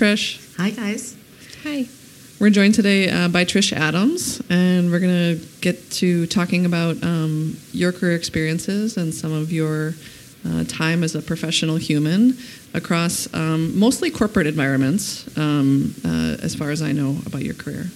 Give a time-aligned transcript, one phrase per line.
[0.00, 0.56] Hi, Trish.
[0.56, 1.14] Hi, guys.
[1.62, 1.86] Hi.
[2.40, 7.02] We're joined today uh, by Trish Adams, and we're going to get to talking about
[7.02, 9.92] um, your career experiences and some of your
[10.48, 12.38] uh, time as a professional human
[12.72, 17.90] across um, mostly corporate environments, um, uh, as far as I know about your career.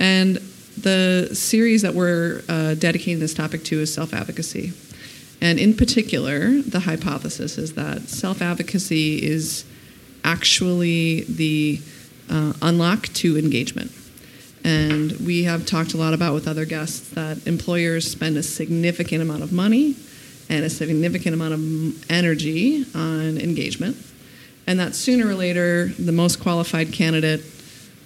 [0.00, 0.38] And
[0.76, 4.72] the series that we're uh, dedicating this topic to is self advocacy.
[5.40, 9.64] And in particular, the hypothesis is that self advocacy is
[10.26, 11.80] actually the
[12.28, 13.92] uh, unlock to engagement.
[14.64, 19.22] And we have talked a lot about with other guests that employers spend a significant
[19.22, 19.94] amount of money
[20.48, 23.96] and a significant amount of energy on engagement.
[24.66, 27.42] And that sooner or later, the most qualified candidate,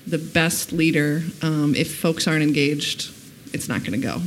[0.06, 3.10] the best leader, um, if folks aren't engaged,
[3.54, 4.20] it's not going to go.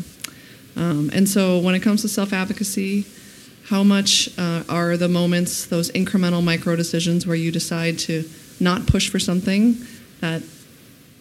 [0.76, 3.06] Um, and so when it comes to self advocacy,
[3.69, 8.28] how much uh, are the moments, those incremental micro decisions where you decide to
[8.59, 9.78] not push for something
[10.20, 10.44] that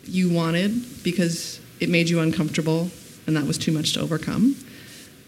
[0.05, 2.91] you wanted because it made you uncomfortable
[3.27, 4.57] and that was too much to overcome?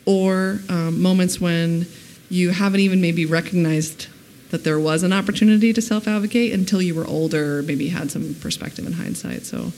[0.06, 1.86] Or um, moments when
[2.28, 4.08] you haven't even maybe recognized
[4.50, 8.10] that there was an opportunity to self advocate until you were older, or maybe had
[8.10, 9.46] some perspective in hindsight.
[9.46, 9.72] So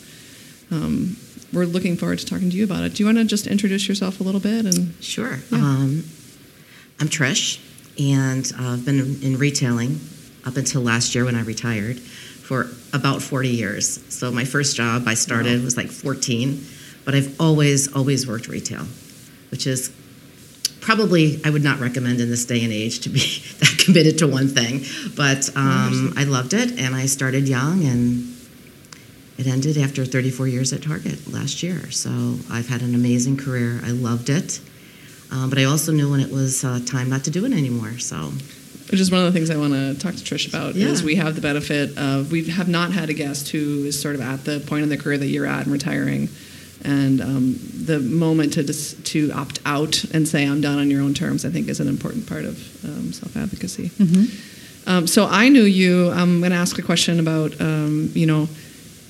[0.70, 1.16] um,
[1.52, 2.94] we're looking forward to talking to you about it.
[2.94, 4.64] Do you want to just introduce yourself a little bit?
[4.66, 5.38] And Sure.
[5.50, 5.58] Yeah.
[5.58, 6.04] Um,
[6.98, 7.60] I'm Trish,
[7.98, 10.00] and uh, I've been in retailing
[10.46, 14.02] up until last year when I retired for about 40 years.
[14.14, 15.64] So my first job I started Wow.
[15.64, 16.64] was like 14,
[17.04, 18.86] but I've always, always worked retail,
[19.50, 19.90] which is
[20.80, 23.18] probably I would not recommend in this day and age to be
[23.58, 24.84] that committed to one thing.
[25.16, 28.34] But um, I loved it, and I started young, and
[29.36, 31.90] it ended after 34 years at Target last year.
[31.90, 33.80] So I've had an amazing career.
[33.84, 34.60] I loved it.
[35.30, 37.98] Um, but I also knew when it was uh, time not to do it anymore.
[37.98, 38.30] So
[38.90, 40.76] Which is one of the things I want to talk to Trish about.
[40.88, 44.14] Is we have the benefit of we have not had a guest who is sort
[44.14, 46.28] of at the point in the career that you're at and retiring,
[46.84, 51.02] and um, the moment to dis- to opt out and say I'm done on your
[51.02, 51.44] own terms.
[51.44, 53.90] I think is an important part of um, self advocacy.
[54.86, 56.10] Um, so I knew you.
[56.12, 58.48] I'm going to ask a question about um, you know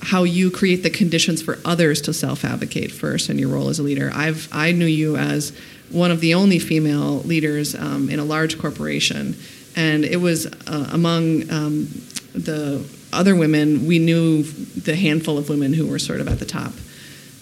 [0.01, 3.77] how you create the conditions for others to self advocate first in your role as
[3.77, 4.09] a leader.
[4.11, 5.51] I've I knew you as
[5.91, 9.35] one of the only female leaders um, in a large corporation,
[9.75, 11.87] and it was uh, among um,
[12.33, 16.45] the other women we knew the handful of women who were sort of at the
[16.45, 16.73] top.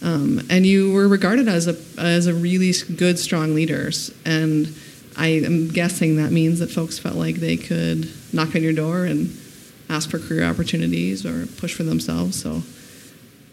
[0.02, 3.90] Um, and you were regarded as a as a really good, strong leader.
[4.26, 4.74] And
[5.18, 9.06] I am guessing that means that folks felt like they could knock on your door
[9.06, 9.36] and
[9.90, 12.42] ask for career opportunities or push for themselves.
[12.42, 12.62] So,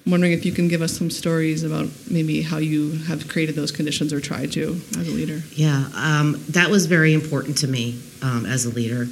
[0.06, 3.70] wondering if you can give us some stories about maybe how you have created those
[3.70, 5.42] conditions or tried to as a leader.
[5.52, 9.06] Yeah, um, that was very important to me um, as a leader.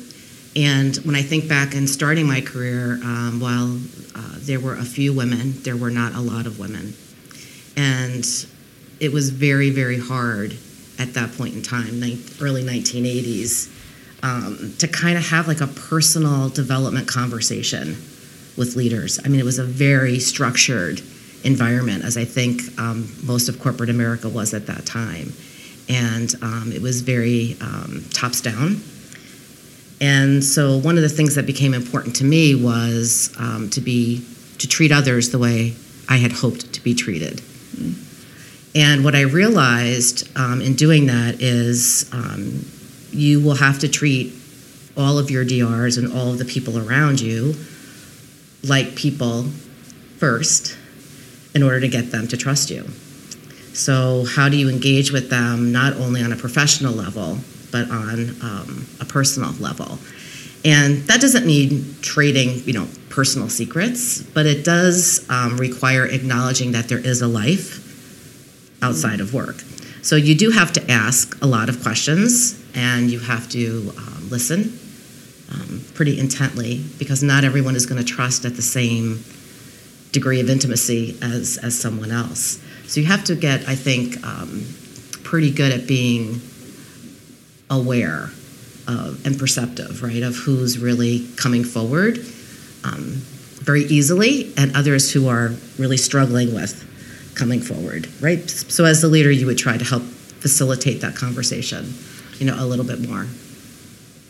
[0.56, 3.78] And when I think back in starting my career, um, while
[4.17, 6.95] uh, there were a few women, there were not a lot of women.
[7.77, 8.27] And
[8.99, 10.57] it was very, very hard
[10.99, 13.71] at that point in time, nin- early 1980s,
[14.22, 17.97] um, to kind of have like a personal development conversation
[18.60, 19.19] with leaders.
[19.25, 21.00] I mean, it was a very structured
[21.44, 25.32] environment, as I think um, most of corporate America was at that time.
[25.88, 28.76] And um, it was very um, tops down.
[30.03, 34.25] And so, one of the things that became important to me was um, to be
[34.59, 35.75] to treat others the way
[36.09, 37.41] I had hoped to be treated.
[38.75, 42.65] And what I realized um, in doing that is um,
[43.10, 44.34] you will have to treat
[44.97, 47.54] all of your DRs and all of the people around you
[48.65, 49.44] like people
[50.19, 50.76] first
[51.54, 52.84] in order to get them to trust you.
[53.72, 57.39] So, how do you engage with them not only on a professional level,
[57.71, 59.98] but on um, a personal level?
[60.65, 66.72] And that doesn't mean trading, you know, personal secrets, but it does um, require acknowledging
[66.72, 67.86] that there is a life
[68.83, 69.56] outside of work.
[70.03, 74.28] So you do have to ask a lot of questions, and you have to um,
[74.30, 74.78] listen
[75.53, 79.25] um, pretty intently because not everyone is going to trust at the same
[80.13, 82.61] degree of intimacy as as someone else.
[82.87, 84.65] So you have to get, I think, um,
[85.23, 86.41] pretty good at being
[87.71, 88.31] aware
[88.89, 92.19] of, and perceptive, right, of who's really coming forward
[92.83, 93.23] um,
[93.63, 96.87] very easily, and others who are really struggling with
[97.37, 98.51] coming forward, right?
[98.51, 101.95] So as the leader, you would try to help facilitate that conversation,
[102.39, 103.27] you know, a little bit more.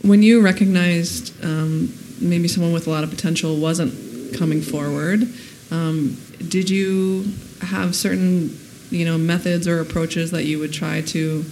[0.02, 5.28] When you recognized um, maybe someone with a lot of potential wasn't coming forward,
[5.70, 6.16] um,
[6.48, 8.58] did you have certain,
[8.90, 11.44] you know, methods or approaches that you would try to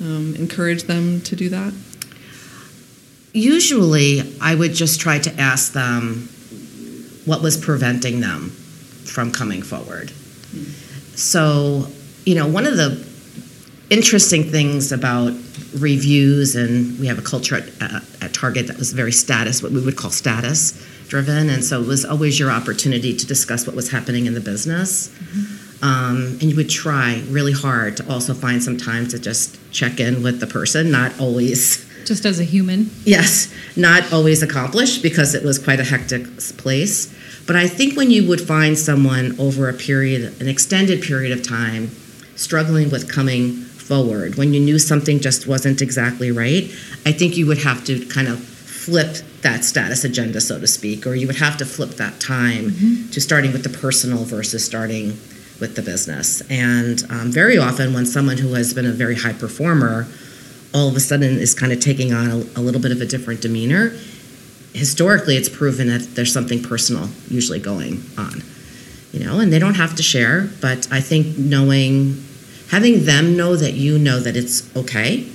[0.00, 1.72] um, encourage them to do that?
[3.32, 6.28] usually I would just try to ask them
[7.24, 10.10] what was preventing them from coming forward.
[11.14, 11.88] So,
[12.24, 13.06] you know, one of the
[13.90, 15.32] interesting things about
[15.74, 19.72] reviews, and we have a culture at, at, at Target that was very status, what
[19.72, 20.72] we would call status
[21.08, 24.40] driven, and so it was always your opportunity to discuss what was happening in the
[24.40, 25.08] business.
[25.08, 25.84] Mm-hmm.
[25.84, 30.00] Um, and you would try really hard to also find some time to just check
[30.00, 32.90] in with the person, not always just as a human.
[33.04, 36.24] Yes, not always accomplished because it was quite a hectic
[36.56, 37.12] place.
[37.46, 41.46] But I think when you would find someone over a period, an extended period of
[41.46, 41.90] time,
[42.36, 46.64] struggling with coming forward, when you knew something just wasn't exactly right,
[47.04, 51.06] I think you would have to kind of flip that status agenda, so to speak,
[51.06, 53.10] or you would have to flip that time mm-hmm.
[53.10, 55.08] to starting with the personal versus starting
[55.60, 56.40] with the business.
[56.48, 60.06] And um, very often, when someone who has been a very high performer
[60.74, 63.06] all of a sudden is kind of taking on a, a little bit of a
[63.06, 63.90] different demeanor,
[64.72, 68.42] historically it's proven that there's something personal usually going on.
[69.12, 72.24] You know, and they don't have to share, but I think knowing,
[72.72, 75.28] having them know that you know that it's okay,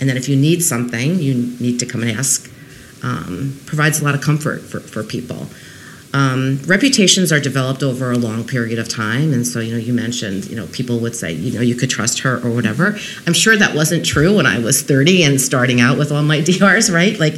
[0.00, 2.50] and that if you need something, you need to come and ask,
[3.02, 5.46] um, provides a lot of comfort for, for people.
[6.14, 9.92] Um, reputations are developed over a long period of time, and so you know you
[9.92, 12.96] mentioned you know people would say you know you could trust her or whatever.
[13.26, 16.40] I'm sure that wasn't true when I was 30 and starting out with all my
[16.46, 17.18] DRs, right?
[17.18, 17.34] Like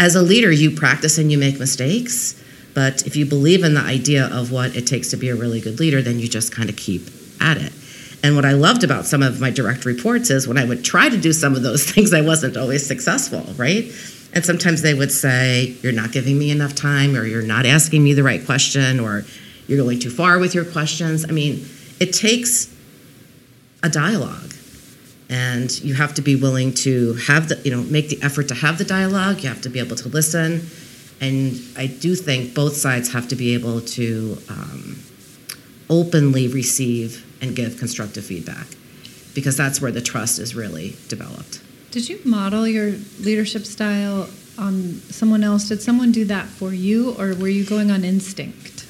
[0.00, 2.42] as a leader, you practice and you make mistakes,
[2.74, 5.60] but if you believe in the idea of what it takes to be a really
[5.60, 7.02] good leader, then you just kind of keep
[7.40, 7.72] at it.
[8.26, 11.08] And what I loved about some of my direct reports is when I would try
[11.08, 13.84] to do some of those things, I wasn't always successful, right?
[14.32, 18.02] And sometimes they would say, You're not giving me enough time, or you're not asking
[18.02, 19.24] me the right question, or
[19.68, 21.24] you're going too far with your questions.
[21.24, 21.64] I mean,
[22.00, 22.74] it takes
[23.84, 24.52] a dialogue.
[25.28, 28.54] And you have to be willing to have the, you know, make the effort to
[28.54, 29.42] have the dialogue.
[29.42, 30.66] You have to be able to listen.
[31.20, 34.98] And I do think both sides have to be able to um,
[35.88, 38.66] openly receive and give constructive feedback
[39.34, 41.60] because that's where the trust is really developed.
[41.90, 44.28] Did you model your leadership style
[44.58, 45.68] on someone else?
[45.68, 48.86] Did someone do that for you, or were you going on instinct?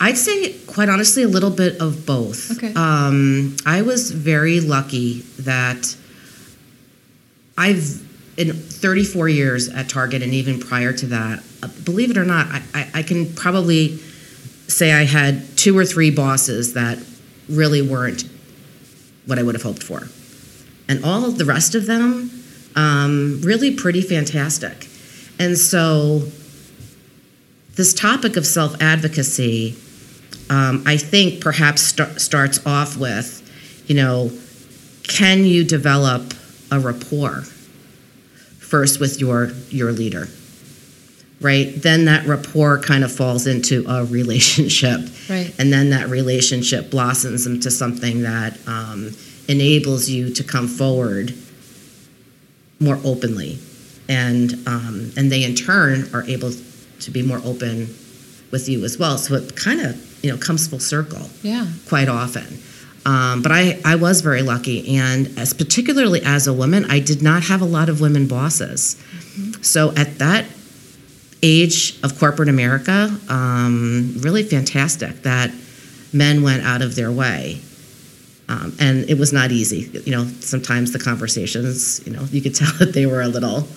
[0.00, 2.52] I'd say, quite honestly, a little bit of both.
[2.52, 2.72] Okay.
[2.74, 5.96] Um, I was very lucky that
[7.58, 8.02] I've,
[8.38, 12.46] in 34 years at Target, and even prior to that, uh, believe it or not,
[12.48, 13.98] I, I, I can probably
[14.68, 16.98] say I had two or three bosses that
[17.50, 18.24] really weren't
[19.26, 20.08] what I would have hoped for
[20.88, 22.30] and all of the rest of them
[22.76, 24.88] um, really pretty fantastic.
[25.38, 26.22] And so,
[27.74, 29.76] this topic of self advocacy,
[30.50, 33.42] um, I think perhaps st- starts off with,
[33.86, 34.30] you know,
[35.04, 36.34] can you develop
[36.70, 37.42] a rapport
[38.58, 40.28] first with your your leader?
[41.40, 41.72] Right?
[41.74, 45.00] Then that rapport kind of falls into a relationship.
[45.28, 45.54] Right.
[45.58, 49.12] And then that relationship blossoms into something that um,
[49.48, 51.34] enables you to come forward
[52.78, 53.58] more openly,
[54.08, 56.52] and um, and they in turn are able
[57.00, 57.94] to be more open
[58.50, 59.18] with you as well.
[59.18, 61.28] So it kind of you know comes full circle.
[61.42, 61.66] Yeah.
[61.88, 62.58] Quite often.
[63.06, 67.22] Um, but I, I was very lucky, and as particularly as a woman, I did
[67.22, 68.94] not have a lot of women bosses.
[68.94, 69.62] Mm-hmm.
[69.62, 70.44] So at that
[71.42, 75.50] age of corporate America, um, really fantastic that
[76.12, 77.60] men went out of their way
[78.50, 79.88] um, and it was not easy.
[80.04, 83.68] You know, sometimes the conversations, you know, you could tell that they were a little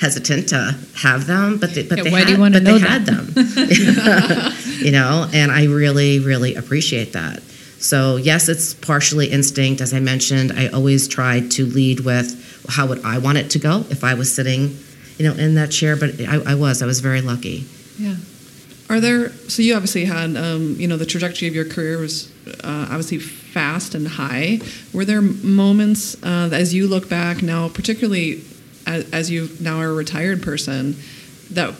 [0.00, 2.78] hesitant to have them, but they, but yeah, they, had, do you want but they
[2.78, 3.32] had them.
[4.84, 7.42] you know, and I really, really appreciate that.
[7.78, 9.80] So yes, it's partially instinct.
[9.80, 13.60] As I mentioned, I always tried to lead with how would I want it to
[13.60, 14.76] go if I was sitting,
[15.18, 15.96] you know, in that chair.
[15.96, 17.66] But I, I was, I was very lucky.
[17.98, 18.16] Yeah.
[18.88, 19.30] Are there?
[19.30, 22.32] So you obviously had, um, you know, the trajectory of your career was
[22.64, 24.60] uh, obviously fast and high.
[24.94, 28.42] Were there moments uh, as you look back now, particularly
[28.86, 30.96] as, as, you now are a retired person,
[31.50, 31.74] that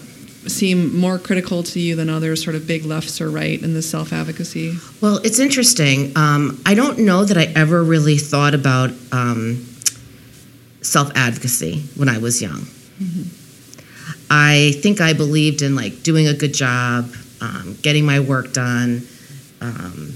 [0.47, 3.83] seem more critical to you than others, sort of big lefts or right in the
[3.83, 4.77] self advocacy?
[5.01, 6.13] Well, it's interesting.
[6.15, 9.65] Um, I don't know that I ever really thought about um,
[10.83, 12.67] self advocacy when I was young.
[13.01, 14.25] Mm-hmm.
[14.31, 19.07] I think I believed in like doing a good job, um, getting my work done,
[19.61, 20.15] um,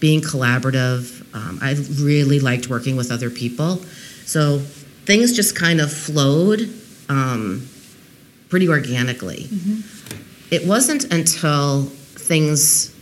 [0.00, 1.22] being collaborative.
[1.34, 3.76] Um, I really liked working with other people.
[4.24, 4.58] So
[5.04, 6.72] things just kind of flowed
[7.08, 7.68] um,
[8.48, 9.44] pretty organically.
[9.44, 10.54] Mm-hmm.
[10.54, 12.94] It wasn't until things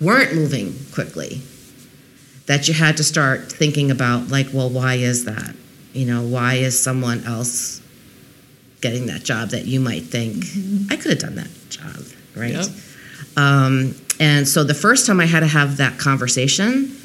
[0.00, 1.42] weren't moving quickly
[2.46, 5.54] that you had to start thinking about, like, well, why is that?
[5.92, 7.80] You know, why is someone else
[8.80, 10.44] getting that job that you might think
[10.90, 12.02] I could have done that job,
[12.34, 12.52] right?
[12.52, 12.66] Yep.
[13.36, 16.96] Um, and so the first time I had to have that conversation,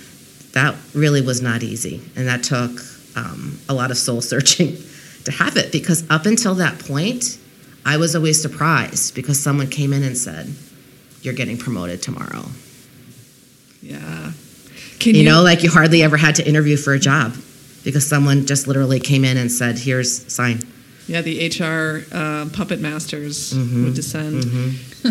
[0.53, 2.72] that really was not easy, and that took
[3.15, 4.77] um, a lot of soul searching
[5.25, 7.38] to have it because up until that point,
[7.86, 10.53] I was always surprised because someone came in and said,
[11.22, 12.46] "You're getting promoted tomorrow."
[13.82, 14.32] Yeah.
[15.00, 17.36] Can You know, like you hardly ever had to interview for a job
[17.84, 20.62] because someone just literally came in and said, "Here's sign."
[21.07, 24.45] Yeah, the HR uh, puppet masters Mhm, would descend.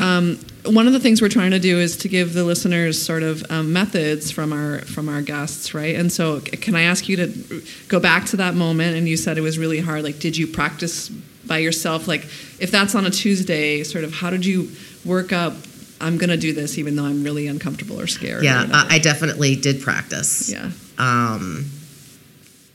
[0.01, 3.23] Um, one of the things we're trying to do is to give the listeners sort
[3.23, 5.95] of um, methods from our from our guests, right?
[5.95, 8.97] And so, can I ask you to go back to that moment?
[8.97, 10.03] And you said it was really hard.
[10.03, 11.11] Like, did you practice
[11.47, 12.09] by yourself?
[12.09, 12.25] Like,
[12.59, 14.71] if that's on a Tuesday, sort of, how did you
[15.05, 15.55] work up?
[16.01, 18.43] I'm going to do this, even though I'm really uncomfortable or scared.
[18.43, 18.67] Yeah?
[18.73, 20.51] I, I definitely did practice.
[20.51, 20.71] yeah.
[20.99, 21.67] um,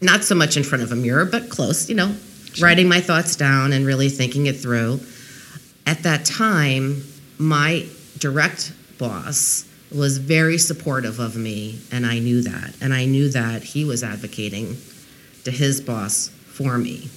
[0.01, 2.15] not so much in front of a mirror, but close, you know,
[2.61, 4.99] writing my thoughts down and really thinking it through.
[5.85, 7.03] At that time,
[7.37, 7.85] my
[8.17, 12.75] direct boss was very supportive of me, and I knew that.
[12.81, 14.77] And I knew that he was advocating
[15.45, 17.09] to his boss for me.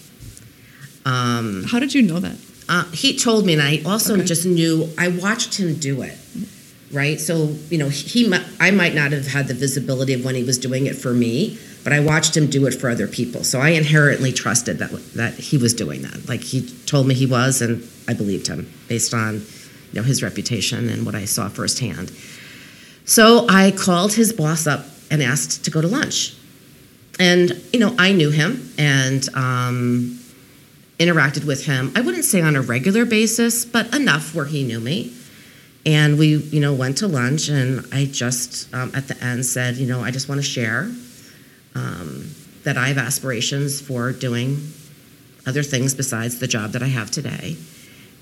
[1.04, 2.36] Um, How did you know that?
[2.68, 4.24] uh, he told me, and I also Okay.
[4.24, 4.88] just knew.
[4.96, 6.16] I watched him do it,
[6.92, 7.20] right?
[7.20, 10.58] So you know, he, I might not have had the visibility of when he was
[10.58, 13.44] doing it for me, but I watched him do it for other people.
[13.44, 16.28] So I inherently trusted that that he was doing that.
[16.28, 19.34] Like he told me he was, and I believed him based on
[19.92, 22.12] you know his reputation and what I saw firsthand.
[23.04, 26.34] So I called his boss up and asked to go to lunch,
[27.18, 29.28] and you know I knew him and.
[29.34, 30.18] Um,
[30.98, 34.78] interacted with him i wouldn't say on a regular basis but enough where he knew
[34.78, 35.12] me
[35.84, 39.74] and we you know went to lunch and i just um, at the end said
[39.76, 40.88] you know i just want to share
[41.75, 42.31] um,
[42.64, 44.73] that i have aspirations for doing
[45.47, 47.57] other things besides the job that i have today.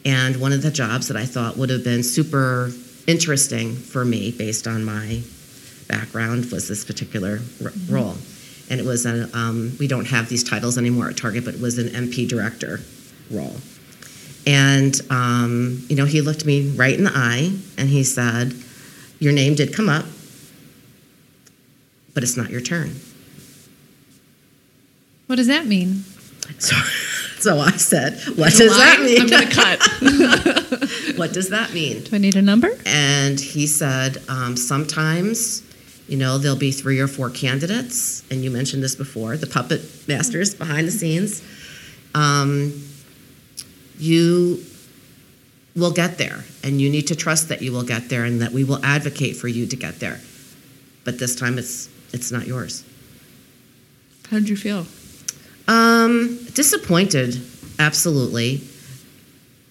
[0.02, 2.70] And one of the jobs that i thought would have been super
[3.06, 5.22] interesting for me based on my
[5.88, 8.14] background was this particular r- role.
[8.70, 11.60] And it was a um, we don't have these titles anymore at target but it
[11.60, 12.80] was an mp director
[13.30, 13.56] role.
[14.46, 18.54] And um, you know he looked me right in the eye and he said
[19.18, 20.06] your name did come up
[22.14, 22.94] but it's not your turn
[25.30, 26.02] What does that mean?
[26.58, 26.74] so,
[27.38, 31.16] so i said what does that mean I'm going to cut.
[31.16, 32.70] what does that mean Do I need a number?
[32.84, 35.62] And he said, um, sometimes,
[36.08, 39.82] you know, there'll be three or four candidates, and you mentioned this before, the puppet
[40.08, 41.44] masters behind the scenes.
[42.12, 42.82] Um,
[44.00, 44.64] you
[45.76, 48.50] will get there, and you need to trust that you will get there, and that
[48.50, 50.20] we will advocate for you to get there.
[51.04, 52.82] But this time, it's it's not yours.
[54.28, 54.86] How did you feel?
[55.70, 57.40] Um, disappointed,
[57.78, 58.60] absolutely.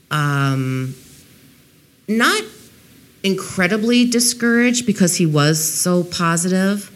[0.09, 0.95] Um,
[2.07, 2.41] not
[3.21, 6.89] incredibly discouraged because he was so positive,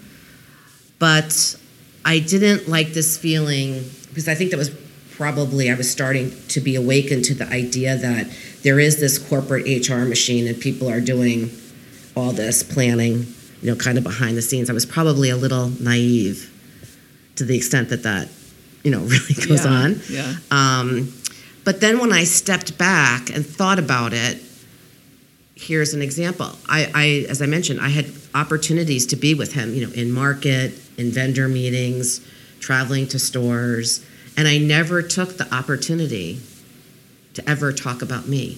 [0.99, 1.57] but
[2.05, 4.69] I didn't like this feeling because I think that was
[5.11, 8.27] probably I was starting to be awakened to the idea that
[8.61, 11.51] there is this corporate HR machine and people are doing
[12.15, 13.27] all this planning,
[13.61, 14.69] you know, kind of behind the scenes.
[14.69, 16.49] I was probably a little naive
[17.35, 18.29] to the extent that that,
[18.83, 20.01] you know, really goes Yeah, on.
[20.09, 20.35] Yeah.
[20.51, 21.13] Um,
[21.63, 24.41] but then when I stepped back and thought about it,
[25.55, 26.51] here's an example.
[26.67, 30.11] I, I, as I mentioned, I had opportunities to be with him, you know, in
[30.11, 32.19] market, in vendor meetings,
[32.59, 36.41] traveling to stores, and I never took the opportunity
[37.35, 38.57] to ever talk about me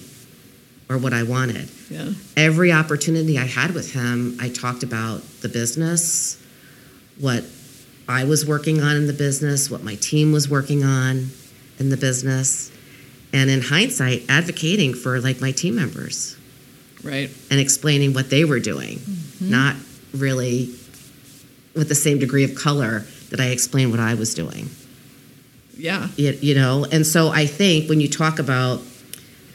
[0.88, 1.68] or what I wanted.
[1.90, 2.12] Yeah.
[2.36, 6.42] Every opportunity I had with him, I talked about the business,
[7.18, 7.44] what
[8.08, 11.30] I was working on in the business, what my team was working on
[11.78, 12.70] in the business,
[13.32, 16.36] and in hindsight, advocating for like my team members
[17.02, 17.30] Right.
[17.50, 19.00] and explaining what they were doing,
[19.40, 19.76] not
[20.14, 20.70] really
[21.74, 24.70] with the same degree of color that I explained what I was doing.
[25.76, 26.08] Yeah.
[26.16, 28.80] You, you know, and so I think when you talk about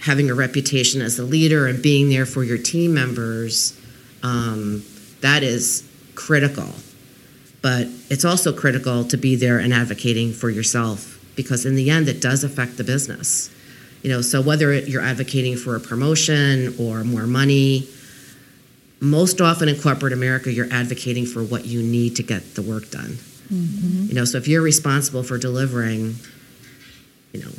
[0.01, 3.77] having a reputation as a leader and being there for your team members,
[4.23, 4.83] um,
[5.21, 6.69] that is critical.
[7.61, 12.07] But it's also critical to be there and advocating for yourself because in the end,
[12.09, 13.49] it does affect the business.
[14.03, 17.87] You know, so whether it- you're advocating for a promotion or more money,
[18.99, 22.89] most often in corporate America, you're advocating for what you need to get the work
[22.91, 23.17] done.
[24.09, 26.15] You know, so if you're responsible for delivering,
[27.33, 27.51] you know,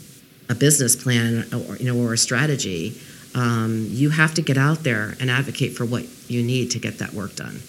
[0.49, 2.95] a business plan or you know or a strategy,
[3.35, 6.99] um, you have to get out there and advocate for what you need to get
[6.99, 7.61] that work done.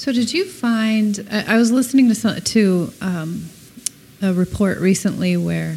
[0.00, 1.28] So, did you find?
[1.30, 3.50] I was listening to some, to um,
[4.22, 5.76] a report recently where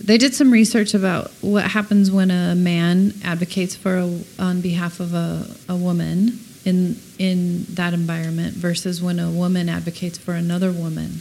[0.00, 4.98] they did some research about what happens when a man advocates for a, on behalf
[4.98, 10.72] of a, a woman in in that environment versus when a woman advocates for another
[10.72, 11.20] woman.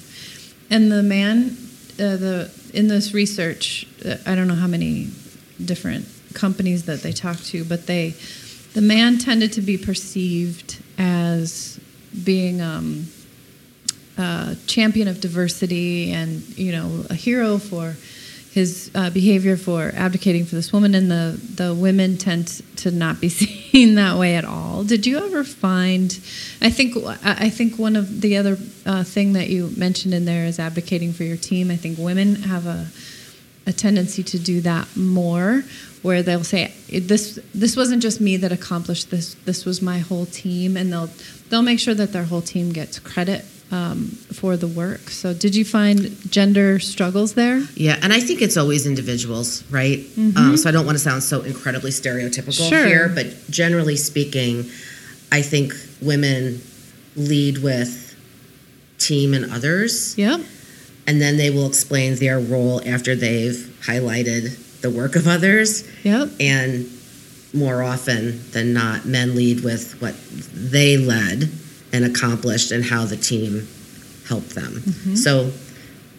[0.71, 1.55] And the man,
[1.99, 5.09] uh, the in this research, uh, I don't know how many
[5.63, 8.15] different companies that they talked to, but they,
[8.73, 11.79] the man tended to be perceived as
[12.24, 13.08] being um,
[14.18, 17.96] a champion of diversity and you know a hero for
[18.51, 23.22] his uh, behavior for advocating for this woman, and the the women tend to not
[23.22, 24.84] be seen that way at all.
[24.84, 26.12] Did you ever find?
[26.62, 30.46] I think I think one of the other uh, thing that you mentioned in there
[30.46, 31.72] is advocating for your team.
[31.72, 32.88] I think women have a
[33.69, 35.63] a tendency to do that more
[36.01, 40.25] where they'll say this this wasn't just me that accomplished this this was my whole
[40.25, 41.09] team and they'll
[41.49, 45.09] they'll make sure that their whole team gets credit um, for the work.
[45.09, 47.63] So, did you find gender struggles there?
[47.75, 49.99] Yeah, and I think it's always individuals, right?
[49.99, 50.38] Mm-hmm.
[50.38, 52.85] Um, so, I don't want to sound so incredibly stereotypical sure.
[52.85, 54.65] here, but generally speaking,
[55.31, 56.61] I think women
[57.15, 58.15] lead with
[58.97, 60.17] team and others.
[60.17, 60.41] Yep.
[61.09, 65.83] And then they will explain their role after they've highlighted the work of others.
[66.03, 66.29] Yep.
[66.39, 66.87] And
[67.51, 70.13] more often than not, men lead with what
[70.53, 71.49] they led
[71.91, 73.67] and accomplished and how the team
[74.27, 74.83] helped them.
[74.85, 75.15] Mm-hmm.
[75.15, 75.51] So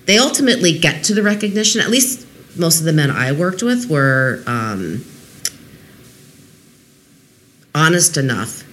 [0.06, 1.80] they ultimately get to the recognition.
[1.80, 2.26] At least
[2.58, 5.04] most of the men I worked with were um,
[7.76, 8.64] honest enough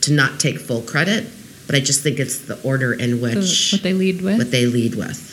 [0.00, 1.24] to not take full credit,
[1.68, 4.38] but I just think it's the order in which what they lead with.
[4.38, 5.31] What they lead with.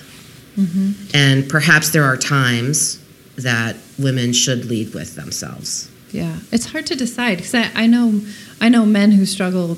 [0.59, 1.15] Mm-hmm.
[1.15, 2.99] And perhaps there are times
[3.37, 5.89] that women should lead with themselves.
[6.11, 8.21] Yeah, it's hard to decide because I, I know
[8.59, 9.77] I know men who struggle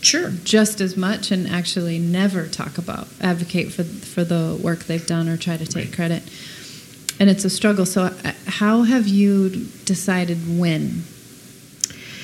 [0.00, 5.06] sure just as much and actually never talk about advocate for for the work they've
[5.06, 5.94] done or try to take right.
[5.94, 6.22] credit
[7.18, 9.48] and it's a struggle so uh, how have you
[9.84, 11.02] decided when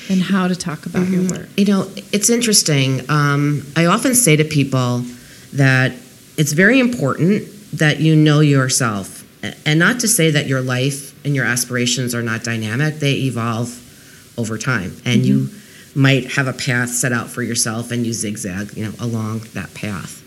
[0.09, 1.27] and how to talk about mm-hmm.
[1.27, 5.03] your work you know it's interesting um, i often say to people
[5.51, 5.91] that
[6.37, 7.43] it's very important
[7.77, 9.23] that you know yourself
[9.65, 13.81] and not to say that your life and your aspirations are not dynamic they evolve
[14.37, 15.25] over time and mm-hmm.
[15.25, 15.49] you
[15.95, 19.73] might have a path set out for yourself and you zigzag, you know, along that
[19.73, 20.21] path.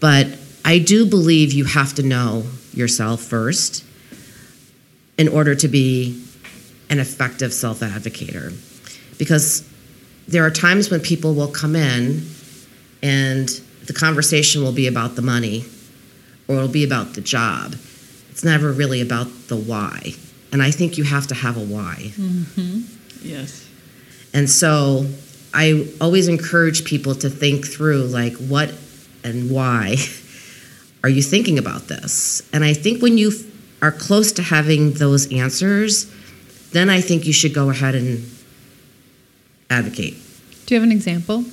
[0.00, 0.26] But
[0.64, 3.84] I do believe you have to know yourself first
[5.18, 6.22] in order to be
[6.88, 8.54] an effective self advocator.
[9.18, 9.68] Because
[10.26, 12.26] there are times when people will come in
[13.02, 13.48] and
[13.86, 15.64] the conversation will be about the money
[16.48, 17.74] or it'll be about the job.
[18.30, 20.12] It's never really about the why.
[20.52, 22.12] And I think you have to have a why.
[22.16, 22.82] Mm-hmm.
[23.22, 23.68] Yes.
[24.32, 25.06] And so
[25.54, 28.74] I always encourage people to think through like what
[29.24, 29.96] and why
[31.02, 32.42] are you thinking about this?
[32.52, 33.32] And I think when you
[33.82, 36.12] are close to having those answers,
[36.72, 38.30] then I think you should go ahead and
[39.70, 40.14] advocate.
[40.66, 41.44] Do you have an example?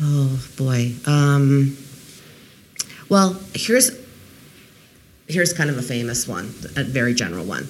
[0.00, 0.92] Oh boy.
[1.06, 1.76] Um,
[3.12, 3.92] well, here's
[5.28, 6.46] here's kind of a famous one,
[6.76, 7.68] a very general one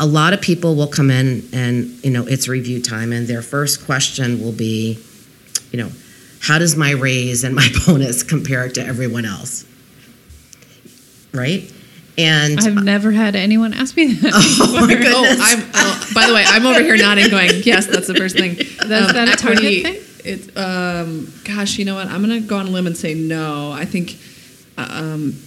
[0.00, 3.42] a lot of people will come in and you know it's review time and their
[3.42, 4.98] first question will be
[5.70, 5.90] you know
[6.40, 9.66] how does my raise and my bonus compare to everyone else
[11.32, 11.70] right
[12.18, 14.32] and I've never had anyone ask me that.
[14.60, 15.10] Oh my goodness!
[15.12, 18.36] Oh, I'm, oh, by the way, I'm over here nodding, going, "Yes, that's the first
[18.36, 19.96] thing." That's um, that a target thing?
[20.24, 22.08] It's um, gosh, you know what?
[22.08, 23.72] I'm going to go on a limb and say no.
[23.72, 24.18] I think
[24.88, 25.40] um,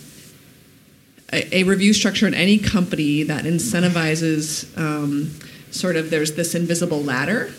[1.31, 5.31] a, a review structure in any company that incentivizes um,
[5.71, 7.51] sort of there's this invisible ladder.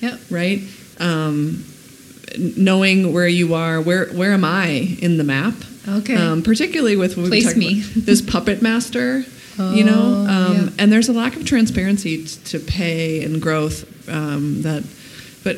[0.00, 0.20] Yep.
[0.30, 0.62] Right.
[0.98, 1.64] Um,
[2.38, 5.54] knowing where you are, where where am I in the map?
[5.88, 6.14] Okay.
[6.14, 7.80] Um, particularly with Place me.
[7.96, 9.24] this puppet master.
[9.58, 10.68] Oh, you know, um, yeah.
[10.78, 14.84] and there's a lack of transparency t- to pay and growth um, that,
[15.44, 15.56] but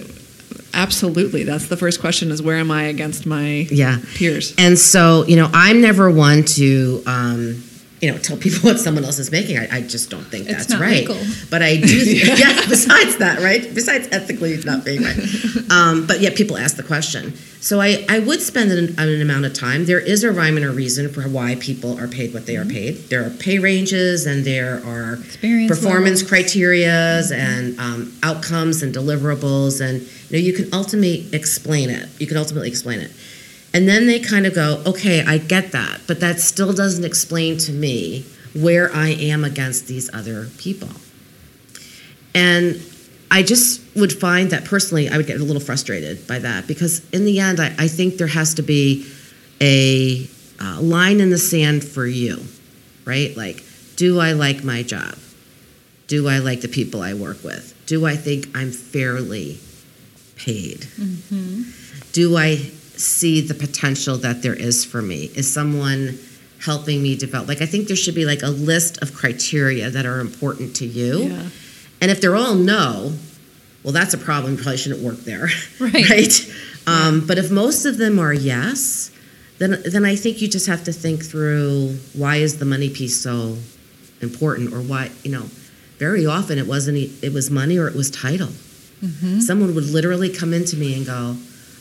[0.75, 3.99] absolutely, that's the first question: is where am I against my yeah.
[4.15, 4.55] peers?
[4.59, 7.03] And so, you know, I'm never one to.
[7.07, 7.65] Um,
[8.01, 9.59] you know, tell people what someone else is making.
[9.59, 11.09] I, I just don't think it's that's right.
[11.09, 11.17] Legal.
[11.51, 11.87] But I do.
[12.17, 12.35] yeah.
[12.37, 12.69] yeah.
[12.69, 13.63] Besides that, right?
[13.75, 15.19] Besides ethically not being right.
[15.71, 17.35] Um, but yet people ask the question.
[17.63, 19.85] So I, I would spend an, an, amount of time.
[19.85, 22.69] There is a rhyme and a reason for why people are paid what they mm-hmm.
[22.69, 22.95] are paid.
[23.09, 26.53] There are pay ranges and there are Experience performance levels.
[26.53, 27.41] criterias mm-hmm.
[27.41, 29.81] and um, outcomes and deliverables.
[29.81, 32.09] And you know, you can ultimately explain it.
[32.19, 33.13] You can ultimately explain it.
[33.73, 37.59] And then they kind of go, okay, I get that, but that still doesn't explain
[37.59, 40.91] to me where I am against these other people.
[42.35, 42.83] And
[43.33, 47.09] I just would find that personally, I would get a little frustrated by that because
[47.13, 49.11] in the end, I, I think there has to be
[49.59, 50.29] a
[50.61, 52.45] uh, line in the sand for you,
[53.07, 53.35] right?
[53.35, 53.65] Like,
[53.97, 55.17] do I like my job?
[56.09, 57.75] Do I like the people I work with?
[57.87, 59.59] Do I think I'm fairly
[60.37, 60.87] paid?
[62.13, 65.31] Do I see the potential that there is for me?
[65.35, 66.19] Is someone
[66.61, 67.49] helping me develop?
[67.49, 70.87] Like, I think there should be like a list of criteria that are important to
[70.87, 71.19] you.
[71.31, 71.49] Yeah.
[72.03, 73.13] And if they're all no,
[73.85, 74.53] well, that's a problem.
[74.53, 75.49] You probably shouldn't work there.
[75.81, 76.11] Right.
[76.11, 76.53] right?
[76.87, 79.11] Um, but if most of them are yes,
[79.59, 83.21] then, then I think you just have to think through why is the money piece
[83.21, 83.57] so
[84.21, 85.45] important or why, you know,
[85.99, 88.49] very often it wasn't, it was money or it was title.
[89.41, 91.37] Someone would literally come into me and go,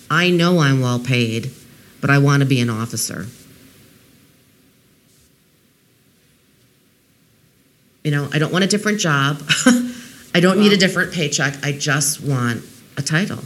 [0.10, 1.52] I know I'm well paid,
[2.00, 3.28] but I want to be an officer.
[8.04, 9.42] You know, I don't want a different job.
[10.34, 11.64] I don't need a different paycheck.
[11.64, 12.64] I just want
[12.98, 13.40] a title.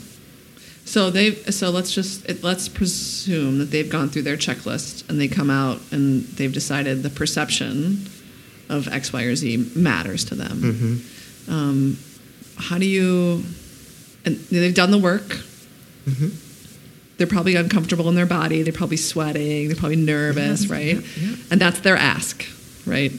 [0.86, 5.28] So they so let's just let's presume that they've gone through their checklist and they
[5.28, 8.08] come out and they've decided the perception
[8.69, 10.62] of X, Y, or Z matters to them.
[10.62, 11.52] Mm-hmm.
[11.52, 11.98] Um,
[12.58, 13.43] how do you?
[14.26, 15.28] And they've done the work.
[16.06, 16.30] Mm-hmm.
[17.17, 18.62] They're probably uncomfortable in their body.
[18.62, 19.67] They're probably sweating.
[19.67, 20.95] They're probably nervous, right?
[20.95, 21.36] yeah.
[21.50, 22.45] And that's their ask,
[22.86, 23.12] right?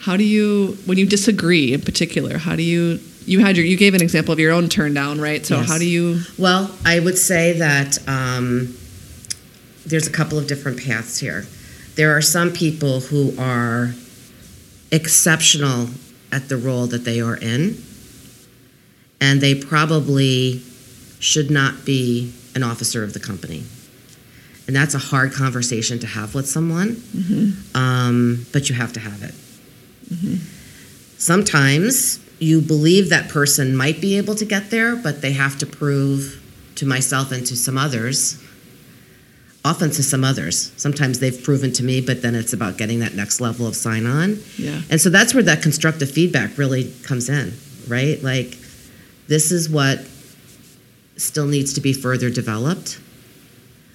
[0.00, 3.00] How do you, when you disagree in particular, how do you?
[3.26, 5.44] You had your, you gave an example of your own turn down, right?
[5.44, 5.68] So Yes.
[5.68, 6.22] how do you?
[6.38, 8.74] Well, I would say that um,
[9.86, 11.46] there's a couple of different paths here.
[11.96, 13.94] There are some people who are
[14.90, 15.88] exceptional
[16.32, 17.76] at the role that they are in,
[19.20, 20.62] and they probably
[21.18, 23.64] should not be an officer of the company.
[24.66, 27.02] And that's a hard conversation to have with someone,
[27.74, 29.34] um, but you have to have it.
[30.12, 30.36] Mm-hmm.
[31.18, 35.66] Sometimes you believe that person might be able to get there, but they have to
[35.66, 36.42] prove
[36.76, 38.42] to myself and to some others,
[39.64, 40.72] often to some others.
[40.76, 44.06] Sometimes they've proven to me, but then it's about getting that next level of sign
[44.06, 44.38] on.
[44.56, 44.80] Yeah.
[44.90, 47.52] And so that's where that constructive feedback really comes in,
[47.86, 48.22] right?
[48.22, 48.56] Like,
[49.28, 50.00] this is what
[51.18, 52.98] still needs to be further developed.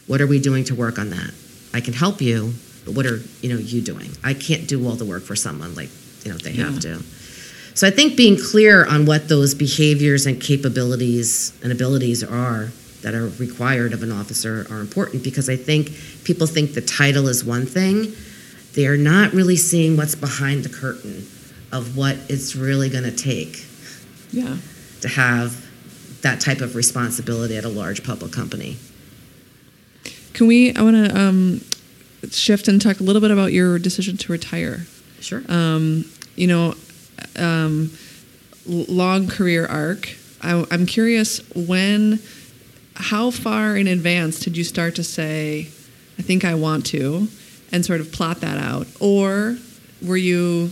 [0.06, 1.34] What are we doing to work on that?
[1.74, 2.54] I can help you,
[2.86, 4.12] but what are you know you doing?
[4.24, 5.90] I can't do all the work for someone like
[6.26, 7.02] you know they have to.
[7.76, 13.14] So I think being clear on what those behaviors and capabilities and abilities are that
[13.14, 15.92] are required of an officer are important because I think
[16.24, 18.14] people think the title is one thing.
[18.74, 21.28] They are not really seeing what's behind the curtain
[21.72, 23.66] of what it's really going to take
[24.32, 24.58] Yeah.
[25.02, 25.64] to have
[26.22, 28.78] that type of responsibility at a large public company.
[30.34, 30.74] Can we?
[30.74, 31.62] I want to um,
[32.32, 34.86] shift and talk a little bit about your decision to retire.
[35.22, 35.44] Sure.
[35.48, 36.76] Um, you know,
[37.38, 37.92] um,
[38.68, 40.10] long career arc.
[40.42, 42.20] I, I'm curious when,
[42.96, 45.68] how far in advance did you start to say,
[46.18, 47.28] I think I want to,
[47.72, 49.58] and sort of plot that out, or
[50.02, 50.72] were you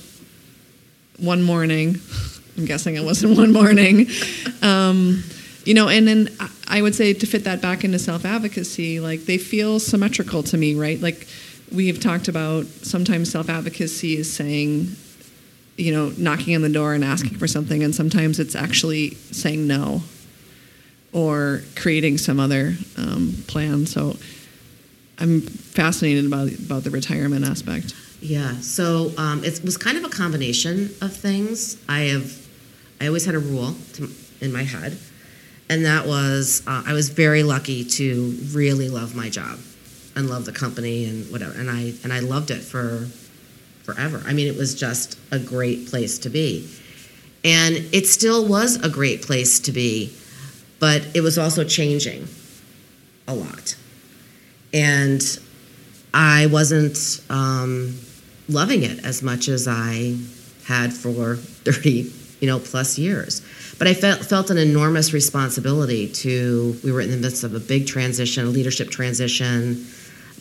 [1.18, 1.98] one morning?
[2.58, 4.08] I'm guessing it wasn't one morning.
[4.62, 5.24] Um,
[5.66, 6.30] you know, and then
[6.68, 10.58] I- would say to fit that back into self advocacy, like they feel symmetrical to
[10.58, 11.00] me, right?
[11.00, 11.28] Like
[11.72, 14.96] we've talked about sometimes self advocacy is saying,
[15.78, 19.68] you know, knocking on the door and asking for something, and sometimes it's actually saying
[19.68, 20.04] no
[21.12, 23.86] or creating some other um, plan.
[23.86, 24.18] So
[25.20, 27.94] I'm fascinated about, about the retirement aspect.
[28.20, 31.78] Yeah, so um, it was kind of a combination of things.
[31.90, 32.48] I have,
[33.02, 34.10] I always had a rule to,
[34.42, 34.98] in my head,
[35.70, 39.60] and that was uh, I was very lucky to really love my job
[40.16, 43.08] and love the company and whatever, and I and I loved it for
[43.84, 44.22] forever.
[44.26, 46.70] I mean, it was just a great place to be,
[47.44, 50.14] and it still was a great place to be,
[50.80, 52.28] but it was also changing
[53.28, 53.76] a lot,
[54.74, 55.22] and
[56.14, 57.98] I wasn't um,
[58.50, 60.18] loving it as much as I
[60.66, 63.42] had for 30, you know, plus years.
[63.80, 67.60] But I felt, felt an enormous responsibility to, we were in the midst of a
[67.60, 69.86] big transition, a leadership transition,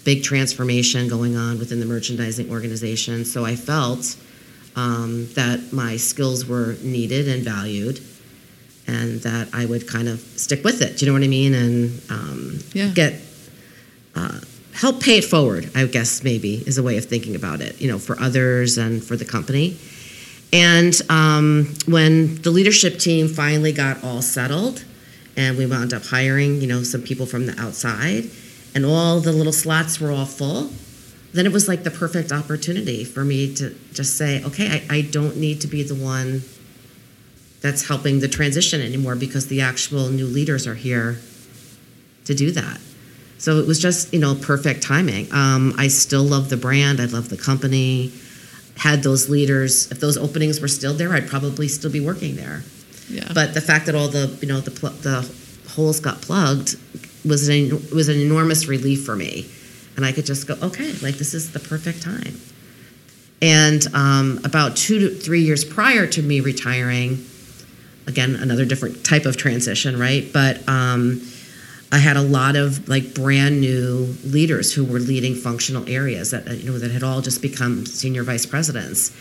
[0.05, 3.25] big transformation going on within the merchandising organization.
[3.25, 4.17] So I felt
[4.77, 8.01] um, that my skills were needed and valued
[8.87, 10.97] and that I would kind of stick with it.
[10.99, 11.55] Do you know what I mean?
[11.55, 12.89] And um, Yeah.
[12.89, 13.21] get
[14.15, 14.41] uh,
[14.75, 15.71] help pay it forward.
[15.75, 17.81] I guess maybe is a way of thinking about it.
[17.81, 19.77] You know, for others and for the company.
[20.53, 24.85] And um, when the leadership team finally got all settled,
[25.37, 28.25] and we wound up hiring, you know, some people from the outside,
[28.75, 30.71] and all the little slots were all full,
[31.33, 35.01] then it was like the perfect opportunity for me to just say, okay, I, I
[35.03, 36.43] don't need to be the one
[37.61, 41.19] that's helping the transition anymore because the actual new leaders are here
[42.25, 42.81] to do that.
[43.39, 45.33] So it was just, you know, perfect timing.
[45.33, 47.01] Um, I still love the brand.
[47.01, 48.13] I love the company.
[48.77, 52.63] Had those leaders, if those openings were still there, I'd probably still be working there.
[53.09, 53.31] Yeah.
[53.35, 55.29] But the fact that all the, you know, the, pl- the
[55.71, 56.77] holes got plugged
[57.25, 59.51] was an, was an enormous relief for me.
[59.97, 62.41] And I could just go, okay, like this is the perfect time.
[63.43, 67.27] And um, about two to three years prior to me retiring,
[68.07, 70.31] again, another different type of transition, right?
[70.33, 71.21] But um,
[71.91, 76.49] I had a lot of like brand new leaders who were leading functional areas that
[76.59, 79.15] you know that had all just become senior vice presidents,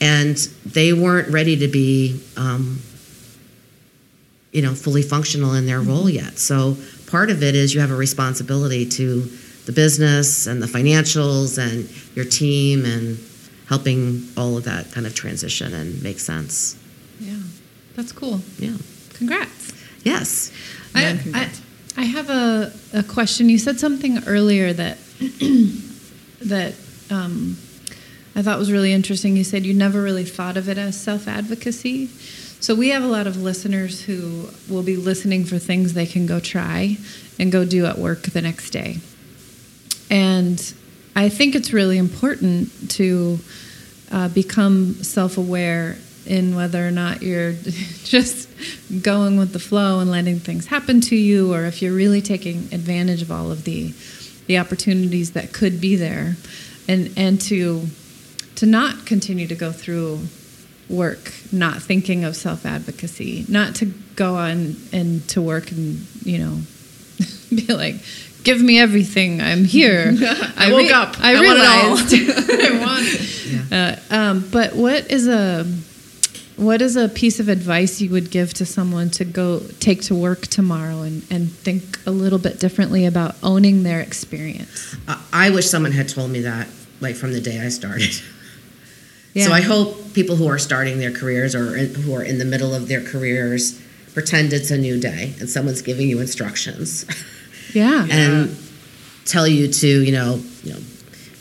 [0.00, 2.80] and they weren't ready to be, um,
[4.52, 6.38] you know, fully functional in their role yet.
[6.38, 9.22] So part of it is you have a responsibility to
[9.66, 13.18] the business and the financials and your team and
[13.68, 16.78] helping all of that kind of transition and make sense.
[17.20, 17.38] Yeah,
[17.94, 18.40] that's cool.
[18.58, 18.76] Yeah.
[19.14, 19.72] Congrats.
[20.04, 20.52] Yes.
[20.94, 21.62] I, Yeah, I, congrats.
[21.96, 23.48] I have a, a question.
[23.48, 24.98] You said something earlier that
[26.40, 26.74] that
[27.10, 27.56] um,
[28.34, 29.36] I thought was really interesting.
[29.36, 32.10] You said you never really thought of it as self advocacy.
[32.60, 36.26] So we have a lot of listeners who will be listening for things they can
[36.26, 36.96] go try
[37.38, 38.96] and go do at work the next day.
[40.10, 40.74] And
[41.14, 43.38] I think it's really important to
[44.10, 47.52] uh, become self aware in whether or not you're
[48.04, 48.48] just
[49.02, 52.68] going with the flow and letting things happen to you, or if you're really taking
[52.72, 53.92] advantage of all of the
[54.46, 56.36] the opportunities that could be there,
[56.88, 57.86] and and to
[58.56, 60.20] to not continue to go through
[60.88, 66.38] work not thinking of self advocacy, not to go on and to work and you
[66.38, 66.58] know
[67.50, 67.96] be like,
[68.44, 69.40] give me everything.
[69.40, 70.14] I'm here.
[70.56, 71.16] I woke up.
[71.20, 72.50] I, I want it all." realized.
[72.72, 73.72] I want.
[73.72, 75.64] Uh, um, but what is a
[76.56, 80.14] what is a piece of advice you would give to someone to go take to
[80.14, 84.96] work tomorrow and, and think a little bit differently about owning their experience?
[85.06, 86.66] I- I wish someone had told me that,
[87.00, 88.14] like from the day I started.
[89.36, 89.44] Yeah.
[89.48, 92.46] So I hope people who are starting their careers or in, who are in the
[92.46, 93.78] middle of their careers
[94.14, 97.04] pretend it's a new day and someone's giving you instructions
[97.74, 98.06] Yeah.
[98.10, 98.56] and
[99.26, 100.80] tell you to, you know, you know,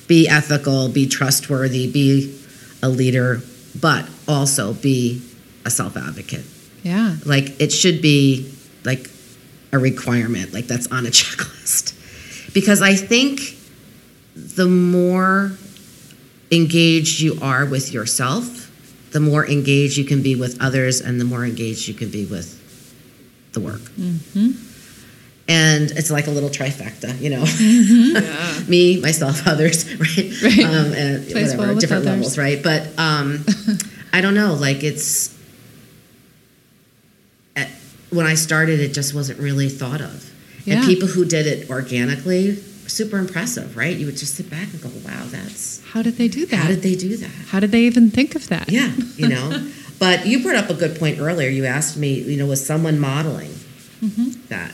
[0.08, 2.38] be ethical, be trustworthy, be
[2.84, 3.40] a leader,
[3.80, 5.22] but also be
[5.64, 6.44] a self advocate.
[6.84, 7.16] Yeah.
[7.26, 8.52] Like it should be
[8.84, 9.10] like
[9.72, 11.94] a requirement, like that's on a checklist.
[12.54, 13.40] Because I think
[14.36, 15.54] the more
[16.56, 18.72] engaged you are with yourself,
[19.12, 22.26] the more engaged you can be with others, and the more engaged you can be
[22.26, 22.48] with
[23.54, 23.82] the work.
[23.96, 24.52] hmm
[25.48, 27.46] And it's like a little trifecta, you know.
[28.16, 28.64] Yeah.
[28.68, 30.08] Me, myself, others, right?
[30.08, 30.46] Mm-hmm.
[30.46, 30.66] Right.
[30.66, 32.16] Um, and Plays whatever, well different others.
[32.18, 32.60] levels, right?
[32.64, 33.46] But um,
[34.14, 34.54] I don't know.
[34.56, 35.36] Like it's
[37.56, 37.70] at,
[38.10, 40.32] when I started, it just wasn't really thought of.
[40.66, 40.76] Yeah.
[40.78, 43.96] And people who did it organically, super impressive, right?
[43.96, 46.56] You would just sit back and go, "Wow, that's How did they do that?
[46.58, 48.70] how did they do that?" How did they even think of that?
[48.70, 49.68] Yeah, you know.
[50.00, 51.50] but you brought up a good point earlier.
[51.50, 53.52] You asked me, you know, was someone modeling
[54.04, 54.48] Mhm.
[54.50, 54.72] that?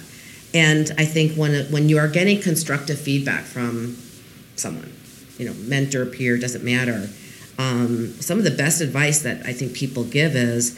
[0.54, 3.96] And I think when when you are getting constructive feedback from
[4.56, 4.92] someone,
[5.38, 7.10] you know, mentor, peer, doesn't matter.
[7.58, 10.78] Um, some of the best advice that I think people give is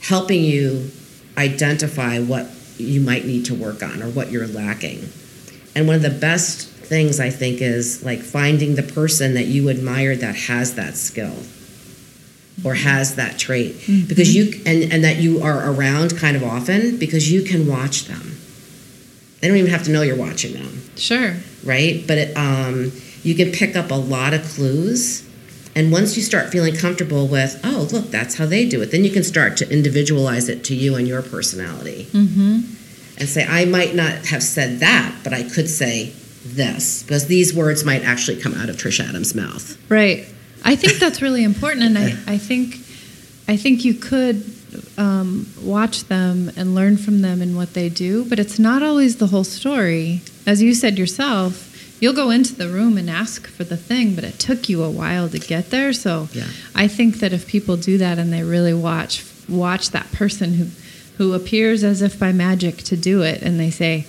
[0.00, 0.90] helping you
[1.36, 2.46] identify what
[2.78, 5.08] you might need to work on or what you're lacking.
[5.74, 9.70] And one of the best things I think is like finding the person that you
[9.70, 11.34] admire that has that skill
[12.64, 13.76] or has that trait
[14.08, 18.04] because you and, and that you are around kind of often because you can watch
[18.04, 18.36] them.
[19.40, 21.34] They don't even have to know you're watching them Sure.
[21.64, 22.04] right?
[22.06, 25.26] But it, um, you can pick up a lot of clues.
[25.74, 29.04] And once you start feeling comfortable with, oh, look, that's how they do it, then
[29.04, 32.60] you can start to individualize it to you and your personality Mm-hmm.
[33.18, 36.12] And say, I might not have said that, but I could say
[36.44, 39.76] this because these words might actually come out of Trish Adams' mouth.
[39.90, 40.26] Right.
[40.64, 42.76] I think that's really important, and I, I think
[43.48, 44.44] I think you could
[44.96, 49.16] um, watch them and learn from them and what they do, but it's not always
[49.16, 50.22] the whole story.
[50.46, 51.68] As you said yourself,
[52.00, 54.90] you'll go into the room and ask for the thing, but it took you a
[54.90, 55.92] while to get there.
[55.92, 56.46] So Yeah.
[56.74, 60.66] I think that if people do that and they really watch watch that person who
[61.18, 64.06] who appears as if by magic to do it, and they say,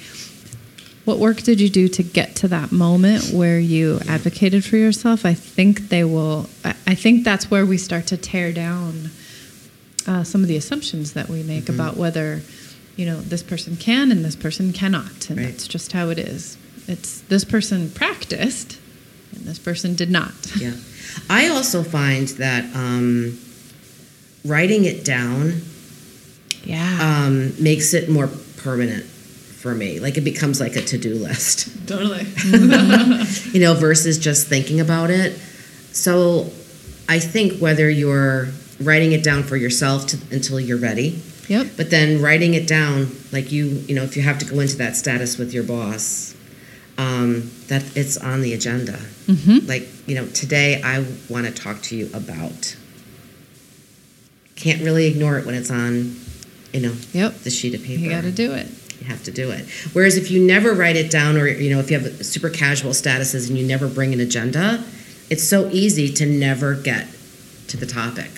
[1.06, 5.26] what work did you do to get to that moment where you advocated for yourself?
[5.26, 6.50] I think they will.
[6.64, 9.10] I think that's where we start to tear down
[10.08, 11.74] uh, some of the assumptions that we make Mm-hmm.
[11.76, 12.42] about whether,
[12.96, 15.48] you know, this person can and this person cannot, and Right.
[15.50, 16.58] that's just how it is.
[16.88, 18.80] It's this person practiced,
[19.36, 20.34] and this person did not.
[20.58, 20.74] Yeah.
[21.30, 23.38] I also find that um,
[24.46, 25.62] writing it down
[26.64, 27.26] Yeah.
[27.26, 30.00] um, makes it more permanent for me.
[30.00, 32.26] Like it becomes like a to do list, Totally.
[33.54, 35.34] you know, versus just thinking about it.
[35.92, 36.50] So
[37.08, 38.50] I think whether you're
[38.82, 41.68] writing it down for yourself to, until you're ready, Yep.
[41.78, 44.78] but then writing it down, like you, you know, if you have to go into
[44.78, 46.36] that status with your boss,
[46.98, 48.94] um, that it's on the agenda.
[49.28, 49.68] Mm-hmm.
[49.68, 52.76] Like, you know, today I want to talk to you about.
[54.56, 56.16] Can't really ignore it when it's on,
[56.74, 57.44] you know, Yep.
[57.44, 58.02] the sheet of paper.
[58.02, 58.68] You got to do it.
[59.00, 59.66] You have to do it.
[59.94, 62.92] Whereas if you never write it down, or you know, if you have super casual
[62.92, 64.84] statuses and you never bring an agenda,
[65.30, 67.08] it's so easy to never get
[67.68, 68.30] to the topic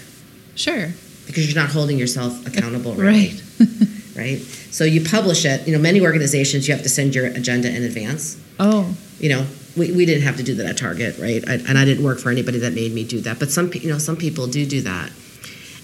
[0.55, 0.91] Sure.
[1.27, 3.67] because you're not holding yourself accountable, really, Right.
[4.15, 4.39] right?
[4.71, 5.67] So you publish it.
[5.67, 8.37] You know, many organizations you have to send your agenda in advance.
[8.59, 9.45] oh, You know,
[9.77, 11.43] we, we didn't have to do that at Target, right?
[11.47, 13.39] I, and I didn't work for anybody that made me do that.
[13.39, 15.11] But some, you know, some people do do that,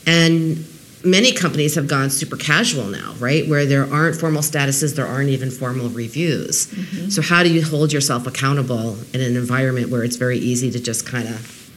[0.08, 0.66] and
[1.04, 3.48] many companies have gone super casual now, right?
[3.48, 6.68] Where there aren't formal statuses, there aren't even formal reviews.
[7.14, 10.80] So how do you hold yourself accountable in an environment where it's very easy to
[10.80, 11.72] just kind of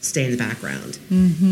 [0.00, 0.98] stay in the background?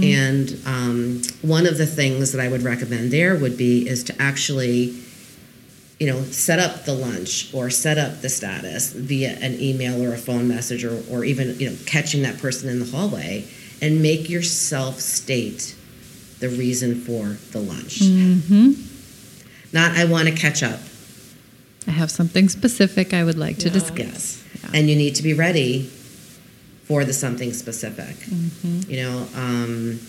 [0.05, 4.23] And um, one of the things that I would recommend there would be is to
[4.23, 4.95] actually
[6.01, 10.13] you know, set up the lunch or set up the status via an email or
[10.13, 13.45] a phone message or, or even, you know, catching that person in the hallway
[13.81, 15.77] and make yourself state
[16.42, 18.00] the reason for the lunch.
[18.00, 18.72] mm-hmm.
[19.72, 20.81] Not, I want to catch up.
[21.87, 23.96] I have something specific I would like to discuss.
[23.98, 24.44] Yes.
[24.62, 24.70] Yeah.
[24.74, 25.85] And you need to be ready
[26.85, 28.16] for the something specific.
[28.28, 28.88] Mhm.
[28.90, 30.00] You know, um,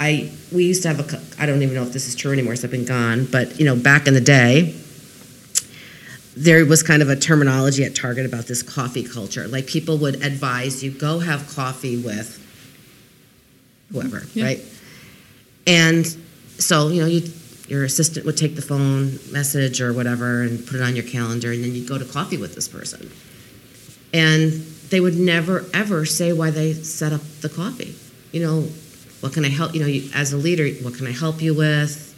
[0.00, 2.56] I we used to have a I don't even know if this is true anymore.
[2.56, 4.74] So I've been gone, but you know, back in the day,
[6.36, 9.46] there was kind of a terminology at Target about this coffee culture.
[9.46, 12.38] Like people would advise you go have coffee with
[13.92, 14.44] whoever, Yeah.
[14.44, 14.60] right?
[15.66, 16.06] And
[16.58, 17.22] so you know, you
[17.68, 21.52] your assistant would take the phone message or whatever and put it on your calendar,
[21.52, 23.10] and then you'd go to coffee with this person.
[24.12, 24.52] And
[24.90, 27.94] they would never ever say why they set up the coffee.
[28.30, 28.60] You know,
[29.20, 29.74] what can I help?
[29.74, 32.10] You know, you, as a leader, what can I help you with?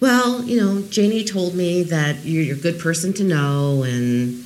[0.00, 4.44] Well, you know, Janie told me that you're, you're a good person to know, and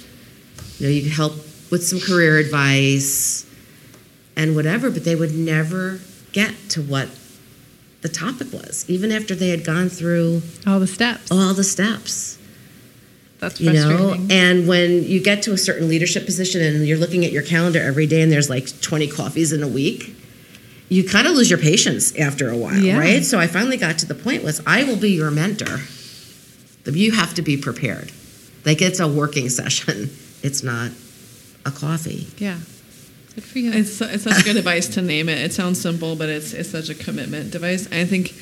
[0.78, 1.34] you know, you could help
[1.70, 3.46] with some career advice
[4.36, 4.90] and whatever.
[4.90, 6.00] But they would never
[6.32, 7.08] get to what
[8.02, 11.30] the topic was, even after they had gone through All the steps.
[11.30, 12.38] all the steps.
[13.38, 17.24] That's you know and when you get to a certain leadership position and you're looking
[17.24, 20.14] at your calendar every day and there's like 20 coffees in a week
[20.90, 22.98] you kind of lose your patience after a while Yeah.
[22.98, 23.24] right?
[23.24, 25.78] So i finally got to the point was i will be your mentor.
[26.84, 28.10] You have to be prepared.
[28.66, 30.10] Like it's a working session.
[30.42, 30.90] It's not
[31.64, 32.26] a coffee.
[32.36, 32.58] Yeah.
[33.40, 33.72] Good for you.
[33.72, 35.38] It's, it's such good advice to name it.
[35.38, 37.90] It sounds simple, but it's it's such a commitment device.
[37.90, 38.34] I think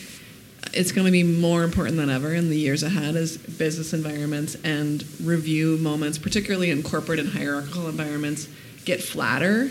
[0.74, 4.56] it's going to be more important than ever in the years ahead as business environments
[4.64, 8.48] and review moments, particularly in corporate and hierarchical environments,
[8.84, 9.70] get flatter.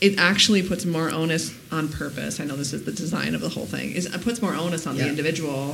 [0.00, 2.40] It actually puts more onus on purpose.
[2.40, 3.92] I know this is the design of the whole thing.
[3.92, 5.72] Is it puts more onus on the individual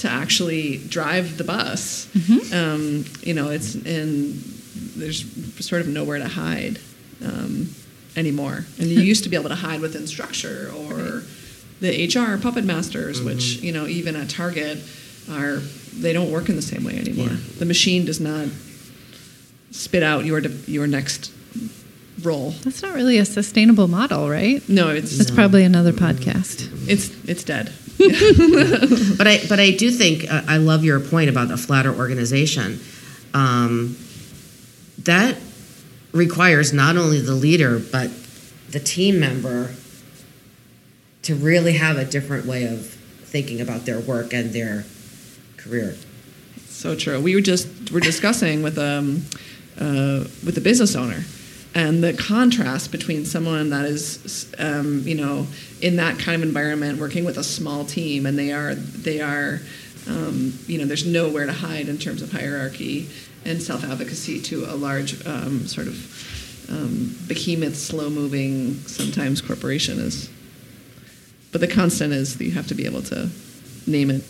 [0.00, 2.08] to actually drive the bus.
[2.52, 4.34] Um, you know, it's and
[4.96, 5.24] there's
[5.64, 6.78] sort of nowhere to hide
[7.24, 7.68] um,
[8.16, 8.66] anymore.
[8.78, 11.22] And you used to be able to hide within structure or
[11.80, 14.78] the HR puppet masters, which you know even at Target
[15.30, 15.56] are
[15.96, 17.28] they don't work in the same way anymore.
[17.28, 17.36] Yeah.
[17.58, 18.48] The machine does not
[19.70, 21.32] spit out your your next
[22.22, 22.50] role.
[22.62, 24.66] That's not really a sustainable model, right?
[24.68, 26.88] No, it's That's probably another podcast.
[26.88, 27.72] it's it's dead.
[29.18, 32.80] but I but I do think uh, I love your point about the flatter organization.
[33.32, 33.96] Um,
[35.04, 35.36] that
[36.14, 38.10] requires not only the leader but
[38.70, 39.74] the team member
[41.22, 44.84] to really have a different way of thinking about their work and their
[45.56, 45.96] career.
[46.68, 47.20] So true.
[47.20, 49.24] We were just we're discussing with um
[49.80, 51.24] uh, with a business owner,
[51.74, 55.46] and the contrast between someone that is um, you know
[55.80, 59.60] in that kind of environment, working with a small team, and they are they are
[60.06, 63.08] um, you know there's nowhere to hide in terms of hierarchy
[63.44, 69.98] and self advocacy to a large um, sort of um, behemoth, slow moving, sometimes corporation
[69.98, 70.30] is.
[71.52, 73.28] But the constant is that you have to be able to
[73.86, 74.22] name it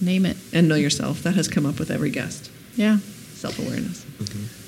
[0.00, 0.36] Name it.
[0.52, 1.22] and know yourself.
[1.22, 2.50] That has come up with every guest.
[2.74, 2.98] Yeah.
[3.34, 4.04] Self awareness.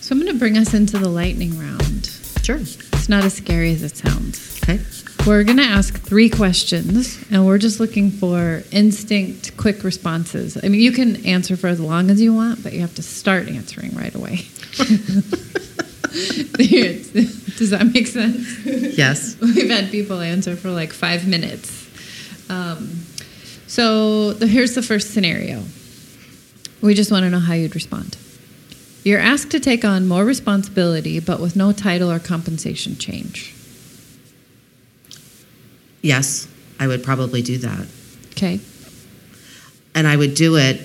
[0.00, 2.06] So I'm going to bring us into the lightning round.
[2.42, 2.56] Sure.
[2.56, 4.58] It's not as scary as it sounds.
[4.62, 4.78] Okay.
[5.26, 10.56] We're going to ask three questions, and we're just looking for instinct, quick responses.
[10.62, 13.02] I mean, you can answer for as long as you want, but you have to
[13.02, 14.36] start answering right away.
[17.58, 18.64] Does that make sense?
[18.64, 19.36] Yes.
[19.40, 21.86] We've had people answer for like five minutes.
[22.48, 22.88] Um,
[23.66, 25.62] so the, here's the first scenario.
[26.80, 28.16] We just want to know how you'd respond.
[29.04, 33.54] You're asked to take on more responsibility, but with no title or compensation change.
[36.08, 36.48] Yes,
[36.80, 37.86] I would probably do that.
[38.30, 38.60] Okay.
[39.94, 40.80] And I would do it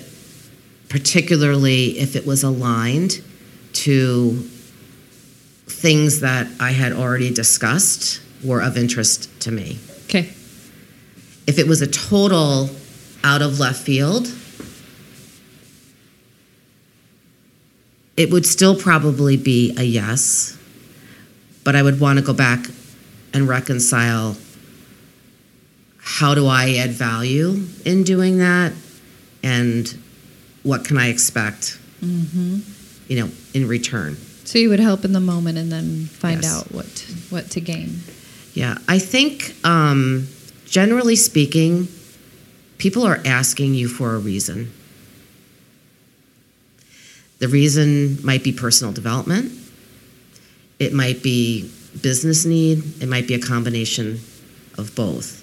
[0.90, 3.22] particularly if it was aligned
[3.72, 4.32] to
[5.66, 9.78] things that I had already discussed were of interest to me.
[10.04, 10.28] Okay.
[11.46, 12.68] If it was a total
[13.24, 14.28] out of left field,
[18.18, 20.58] it would still probably be a yes,
[21.64, 22.66] but I would want to go back
[23.32, 24.36] and reconcile
[26.04, 28.72] how do I add value in doing that
[29.42, 29.88] and
[30.62, 32.58] what can I expect, Mm-hmm.
[33.08, 34.16] you know, in return.
[34.44, 36.52] So you would help in the moment and then find Yes.
[36.54, 36.86] out what
[37.30, 38.00] what to gain.
[38.52, 40.28] Yeah, I think um,
[40.66, 41.88] generally speaking,
[42.78, 44.70] people are asking you for a reason.
[47.38, 49.52] The reason might be personal development,
[50.78, 51.70] it might be
[52.02, 54.20] business need, it might be a combination
[54.78, 55.42] of both.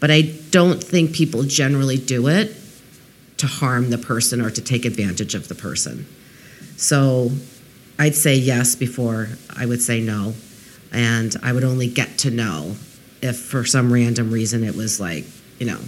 [0.00, 2.54] But I don't think people generally do it
[3.38, 6.06] to harm the person or to take advantage of the person.
[6.76, 7.30] So
[7.98, 10.34] I'd say yes before I would say no.
[10.92, 12.76] And I would only get to know
[13.22, 15.24] if for some random reason it was like,
[15.58, 15.80] you know,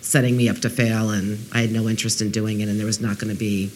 [0.00, 2.86] setting me up to fail and I had no interest in doing it and there
[2.86, 3.70] was not going to be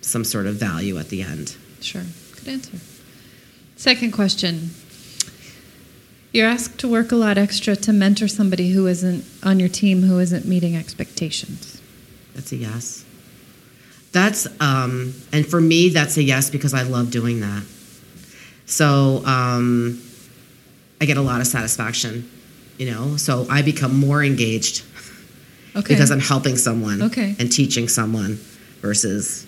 [0.00, 1.56] some sort of value at the end.
[1.80, 2.04] Sure.
[2.36, 2.78] Good answer.
[3.76, 4.70] Second question.
[6.34, 10.02] You're asked to work a lot extra to mentor somebody who isn't on your team
[10.02, 11.80] who isn't meeting expectations.
[12.34, 13.04] That's a yes.
[14.10, 17.62] That's, um, and for me, that's a yes because I love doing that.
[18.66, 20.02] So um,
[21.00, 22.28] I get a lot of satisfaction,
[22.78, 24.84] you know, so I become more engaged
[25.76, 25.94] Okay.
[25.94, 27.36] because I'm helping someone Okay.
[27.38, 28.40] and teaching someone
[28.80, 29.46] versus,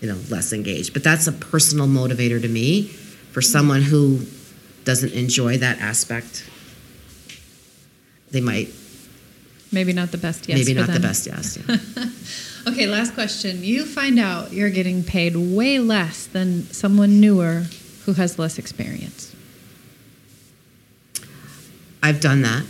[0.00, 0.92] you know, less engaged.
[0.92, 2.84] But that's a personal motivator to me
[3.32, 4.20] for someone who
[4.84, 6.48] doesn't enjoy that aspect.
[8.30, 8.70] They might,
[9.70, 10.58] maybe not the best yes.
[10.58, 11.02] maybe for not the them.
[11.02, 11.58] best yes.
[11.68, 12.06] yeah.
[12.64, 13.64] Okay, last question.
[13.64, 17.64] You find out you're getting paid way less than someone newer
[18.04, 19.34] who has less experience.
[22.02, 22.64] I've done that,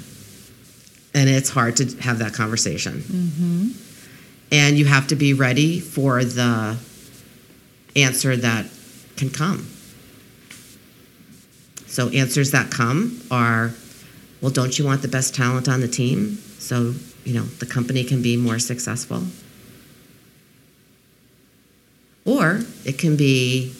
[1.14, 3.00] and it's hard to have that conversation.
[3.00, 3.68] Mm-hmm.
[4.50, 6.78] And you have to be ready for the
[7.94, 8.66] answer that
[9.16, 9.66] can come.
[11.92, 13.72] So, answers that come are
[14.40, 18.02] well, don't you want the best talent on the team so, you know, the company
[18.02, 19.22] can be more successful?
[22.24, 23.72] Or it can be,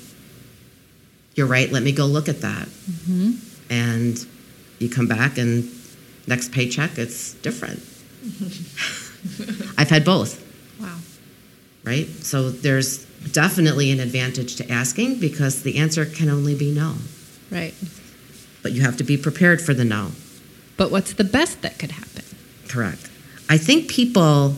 [1.34, 2.68] you're right, let me go look at that.
[2.68, 3.32] Mm-hmm.
[3.70, 4.26] And
[4.78, 5.68] you come back and
[6.26, 7.80] next paycheck, it's different.
[9.78, 10.40] I've had both
[10.80, 10.98] Wow.
[11.82, 12.06] right?
[12.08, 16.96] So there's definitely an advantage to asking because the answer can only be no.
[17.50, 17.74] Right.
[18.62, 20.12] But you have to be prepared for the no.
[20.76, 22.24] But what's the best that could happen?
[22.68, 23.10] Correct.
[23.48, 24.54] I think people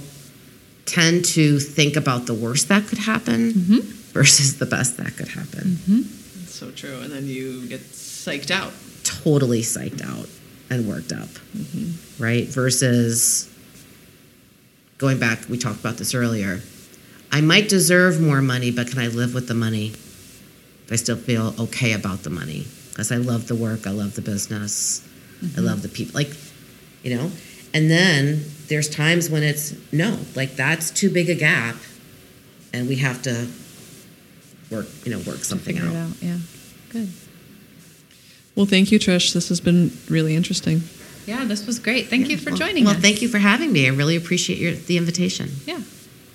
[0.86, 3.78] tend to think about the worst that could happen Mm-hmm.
[4.12, 5.64] versus the best that could happen.
[5.70, 6.00] Mm-hmm.
[6.40, 6.98] That's so true.
[7.00, 8.72] And then you get psyched out.
[9.02, 10.28] Totally psyched out
[10.70, 11.28] and worked up,
[12.18, 12.46] right?
[12.46, 13.50] Versus
[14.98, 16.60] going back, we talked about this earlier.
[17.30, 19.88] I might deserve more money, but can I live with the money?
[19.88, 24.14] If I still feel okay about the money because I love the work, I love
[24.14, 25.06] the business,
[25.42, 25.64] I mm-hmm.
[25.64, 26.14] love the people.
[26.14, 26.30] Like,
[27.02, 27.28] you know,
[27.74, 31.74] and then there's times when it's no, like that's too big a gap,
[32.72, 33.48] and we have to
[34.70, 36.10] work, you know, work something Figure it out.
[36.10, 36.22] out.
[36.22, 36.38] Yeah.
[36.90, 37.08] Good.
[38.54, 39.34] Well, thank you, Trish.
[39.34, 40.82] This has been really interesting.
[41.26, 42.08] Yeah, this was great.
[42.08, 43.02] Thank you for Well- joining well, us.
[43.02, 43.86] thank you for having me.
[43.86, 45.50] I really appreciate your the invitation.
[45.66, 45.80] Yeah.